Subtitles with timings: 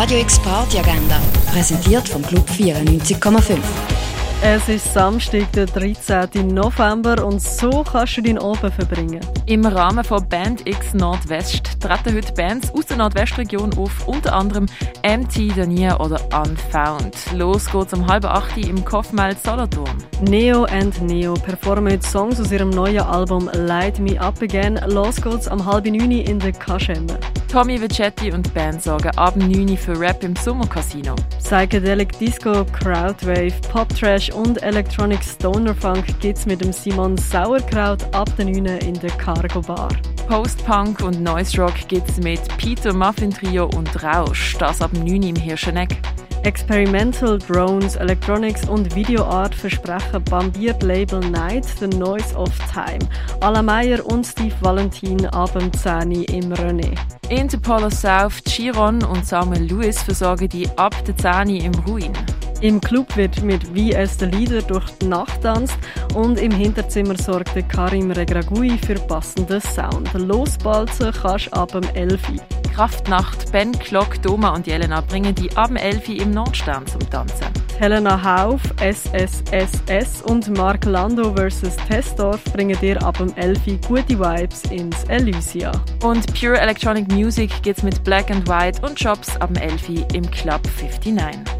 [0.00, 1.20] Radio X Party Agenda,
[1.52, 3.58] präsentiert vom Club 94,5.
[4.42, 6.48] Es ist Samstag, der 13.
[6.48, 9.20] November und so kannst du deinen Abend verbringen.
[9.44, 14.66] Im Rahmen von Band X Nordwest treten heute Bands aus der Nordwestregion auf, unter anderem
[15.02, 17.16] MT, Dania oder Unfound.
[17.34, 19.96] Los geht's um halb acht im Kaufmeld Solothurn.
[20.22, 24.78] Neo and Neo performen heute Songs aus ihrem neuen Album Light Me Up Again.
[24.86, 27.18] Los geht's um halb neun in der Kaschemme.
[27.50, 31.16] Tommy Vicetti und Band sorgen ab 9 für Rap im Sommercasino.
[31.40, 38.28] Psychedelic Disco, Crowdwave, Pop Trash und Electronic Stoner Funk gibt's mit dem Simon Sauerkraut ab
[38.36, 39.88] den 9 in der Cargo Bar.
[40.30, 45.34] Post-Punk und Noise Rock gibt's mit Peter Muffin Trio und Rausch, das ab 9 im
[45.34, 46.00] Hirscheneck.
[46.44, 53.00] Experimental Drones, Electronics und Videoart versprechen bambiert Label Night The Noise of Time.
[53.40, 56.96] Alain Meyer und Steve Valentin ab dem 10 im René.
[57.28, 62.12] Interpol South, Chiron und Samuel Lewis versorgen die ab der 10 im Ruin.
[62.60, 65.78] Im Club wird mit Wie es der Lieder durch die Nacht tanzt
[66.14, 70.12] und im Hinterzimmer sorgt Karim Regragui für passenden Sound.
[70.12, 72.20] Losbalzen kannst du ab dem 11
[72.74, 77.46] Kraftnacht, Ben Klock, Doma und Jelena bringen die ab dem 11 im Nordstern zum Tanzen.
[77.78, 81.76] Helena Hauf, SSSS und Mark Lando vs.
[81.88, 85.72] Testorf bringen dir ab dem 11 gute Vibes ins Elysia.
[86.02, 90.30] Und Pure Electronic Music geht's mit Black and White und Jobs ab dem 11 im
[90.30, 91.59] Club 59.